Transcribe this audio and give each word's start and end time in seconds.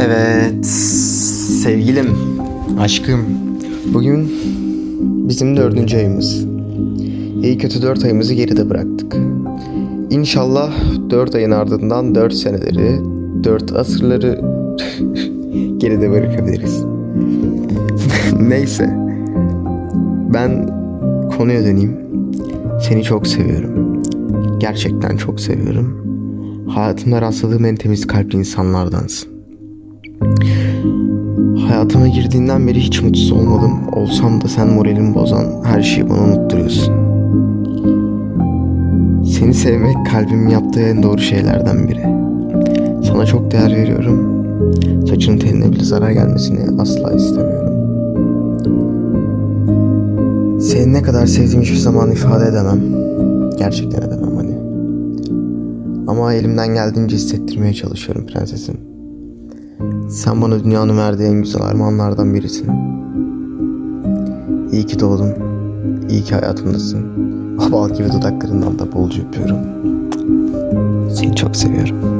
Evet, 0.00 0.66
sevgilim, 1.62 2.06
aşkım. 2.80 3.20
Bugün 3.94 4.32
bizim 5.28 5.56
dördüncü 5.56 5.96
ayımız. 5.96 6.46
İyi 7.42 7.58
kötü 7.58 7.82
dört 7.82 8.04
ayımızı 8.04 8.34
geride 8.34 8.70
bıraktık. 8.70 9.16
İnşallah 10.10 10.72
dört 11.10 11.34
ayın 11.34 11.50
ardından 11.50 12.14
dört 12.14 12.34
seneleri, 12.34 13.00
dört 13.44 13.72
asırları 13.72 14.40
geride 15.78 16.10
bırakabiliriz. 16.10 16.84
Neyse, 18.40 18.96
ben 20.34 20.70
konuya 21.36 21.64
döneyim. 21.64 21.96
Seni 22.88 23.02
çok 23.02 23.26
seviyorum. 23.26 24.02
Gerçekten 24.58 25.16
çok 25.16 25.40
seviyorum. 25.40 25.98
Hayatımda 26.68 27.22
rastladığım 27.22 27.64
en 27.64 27.76
temiz 27.76 28.06
kalpli 28.06 28.38
insanlardansın. 28.38 29.37
Hayatıma 31.68 32.08
girdiğinden 32.08 32.66
beri 32.66 32.80
hiç 32.80 33.02
mutsuz 33.02 33.32
olmadım. 33.32 33.72
Olsam 33.92 34.40
da 34.40 34.48
sen 34.48 34.68
moralimi 34.68 35.14
bozan 35.14 35.44
her 35.64 35.82
şeyi 35.82 36.10
bana 36.10 36.24
unutturuyorsun. 36.24 36.94
Seni 39.24 39.54
sevmek 39.54 39.96
kalbimin 40.06 40.48
yaptığı 40.48 40.80
en 40.80 41.02
doğru 41.02 41.18
şeylerden 41.18 41.88
biri. 41.88 42.02
Sana 43.06 43.26
çok 43.26 43.50
değer 43.50 43.76
veriyorum. 43.76 44.44
Saçının 45.08 45.38
teline 45.38 45.72
bile 45.72 45.84
zarar 45.84 46.10
gelmesini 46.10 46.80
asla 46.80 47.12
istemiyorum. 47.12 47.74
Seni 50.60 50.92
ne 50.92 51.02
kadar 51.02 51.26
sevdiğimi 51.26 51.64
hiçbir 51.64 51.76
zaman 51.76 52.10
ifade 52.10 52.44
edemem. 52.44 52.80
Gerçekten 53.58 54.02
edemem 54.02 54.36
hani. 54.36 54.58
Ama 56.06 56.34
elimden 56.34 56.74
geldiğince 56.74 57.16
hissettirmeye 57.16 57.74
çalışıyorum 57.74 58.26
prensesim. 58.26 58.87
Sen 60.08 60.42
bana 60.42 60.64
dünyanın 60.64 60.98
verdiği 60.98 61.28
en 61.28 61.42
güzel 61.42 61.62
armağanlardan 61.62 62.34
birisin. 62.34 62.70
İyi 64.72 64.86
ki 64.86 65.00
doğdun. 65.00 65.34
İyi 66.10 66.22
ki 66.22 66.34
hayatımdasın. 66.34 67.06
O 67.58 67.72
bal 67.72 67.90
gibi 67.94 68.12
dudaklarından 68.12 68.78
da 68.78 68.92
bolca 68.92 69.22
öpüyorum. 69.22 69.58
Seni 71.10 71.36
çok 71.36 71.56
seviyorum. 71.56 72.17